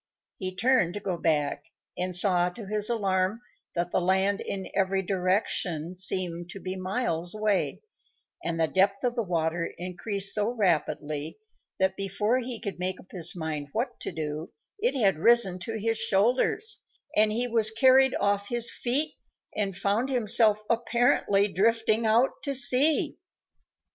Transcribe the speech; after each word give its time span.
He 0.37 0.55
turned 0.55 0.95
to 0.95 0.99
go 0.99 1.15
back, 1.15 1.65
and 1.95 2.15
saw, 2.15 2.49
to 2.49 2.65
his 2.65 2.89
alarm, 2.89 3.39
that 3.75 3.91
the 3.91 4.01
land 4.01 4.41
in 4.43 4.67
every 4.73 5.03
direction 5.03 5.93
seemed 5.93 6.49
to 6.49 6.59
be 6.59 6.75
miles 6.75 7.35
away, 7.35 7.83
and 8.43 8.59
the 8.59 8.65
depth 8.67 9.03
of 9.03 9.13
the 9.13 9.21
water 9.21 9.71
increased 9.77 10.33
so 10.33 10.49
rapidly 10.55 11.37
that, 11.79 11.95
before 11.95 12.39
he 12.39 12.59
could 12.59 12.79
make 12.79 12.99
up 12.99 13.11
his 13.11 13.35
mind 13.35 13.67
what 13.73 13.99
to 13.99 14.11
do, 14.11 14.51
it 14.79 14.95
had 14.99 15.19
risen 15.19 15.59
to 15.59 15.77
his 15.77 15.99
shoulders, 15.99 16.77
and 17.15 17.31
he 17.31 17.47
was 17.47 17.69
carried 17.69 18.15
off 18.15 18.47
his 18.49 18.71
feet 18.71 19.13
and 19.55 19.75
found 19.75 20.09
himself 20.09 20.63
apparently 20.67 21.47
drifting 21.47 22.07
out 22.07 22.41
to 22.41 22.55
sea. 22.55 23.19